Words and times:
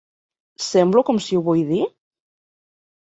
Semblo 0.67 1.03
com 1.09 1.21
si 1.25 1.37
ho 1.37 1.43
vull 1.49 1.63
dir? 1.69 1.85